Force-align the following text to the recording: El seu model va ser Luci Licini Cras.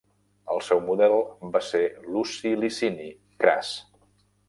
El 0.55 0.63
seu 0.69 0.81
model 0.87 1.13
va 1.57 1.63
ser 1.69 1.83
Luci 2.09 2.57
Licini 2.65 3.15
Cras. 3.45 3.75